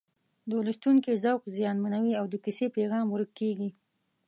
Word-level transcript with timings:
د 0.49 0.51
لوستونکي 0.65 1.11
ذوق 1.23 1.41
زیانمنوي 1.55 2.13
او 2.19 2.25
د 2.29 2.35
کیسې 2.45 2.67
پیغام 2.77 3.05
ورک 3.09 3.31
کېږي 3.39 3.69